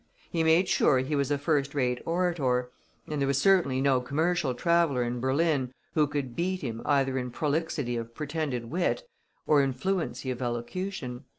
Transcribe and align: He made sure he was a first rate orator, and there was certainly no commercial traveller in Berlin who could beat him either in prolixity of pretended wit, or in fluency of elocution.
He 0.31 0.43
made 0.43 0.67
sure 0.67 0.97
he 0.97 1.15
was 1.15 1.29
a 1.29 1.37
first 1.37 1.75
rate 1.75 2.01
orator, 2.07 2.71
and 3.05 3.21
there 3.21 3.27
was 3.27 3.37
certainly 3.37 3.81
no 3.81 4.01
commercial 4.01 4.55
traveller 4.55 5.03
in 5.03 5.19
Berlin 5.19 5.71
who 5.93 6.07
could 6.07 6.35
beat 6.35 6.63
him 6.63 6.81
either 6.85 7.19
in 7.19 7.29
prolixity 7.29 7.97
of 7.97 8.15
pretended 8.15 8.71
wit, 8.71 9.03
or 9.45 9.61
in 9.61 9.73
fluency 9.73 10.31
of 10.31 10.41
elocution. 10.41 11.25